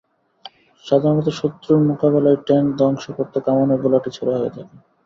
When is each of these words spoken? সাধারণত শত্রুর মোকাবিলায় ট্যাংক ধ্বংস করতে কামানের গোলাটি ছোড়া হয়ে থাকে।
সাধারণত 0.85 1.27
শত্রুর 1.39 1.79
মোকাবিলায় 1.87 2.39
ট্যাংক 2.47 2.67
ধ্বংস 2.79 3.03
করতে 3.17 3.37
কামানের 3.45 3.79
গোলাটি 3.83 4.09
ছোড়া 4.17 4.35
হয়ে 4.35 4.53
থাকে। 4.55 4.75